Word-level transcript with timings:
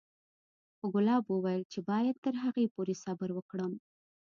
خو 0.77 0.85
ګلاب 0.93 1.23
وويل 1.27 1.63
چې 1.71 1.79
بايد 1.89 2.15
تر 2.25 2.33
هغې 2.43 2.65
پورې 2.75 2.93
صبر 3.03 3.29
وکړم. 3.33 3.73